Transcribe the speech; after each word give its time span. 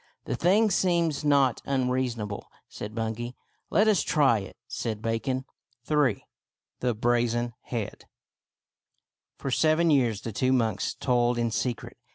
"The 0.25 0.35
thing 0.35 0.71
seems 0.71 1.23
not 1.23 1.61
unreasonable," 1.63 2.47
said 2.67 2.95
Bun 2.95 3.13
gay" 3.13 3.35
Let 3.69 3.87
us 3.87 4.01
try 4.01 4.39
it," 4.39 4.57
said 4.67 4.99
Bacon, 4.99 5.45
III. 5.87 6.25
THE 6.79 6.95
BRAZEN 6.95 7.53
HEAD 7.65 8.05
For 9.37 9.51
seven 9.51 9.91
years 9.91 10.21
the 10.21 10.31
two 10.31 10.53
monks 10.53 10.95
toiled 10.95 11.37
in 11.37 11.51
secret. 11.51 11.97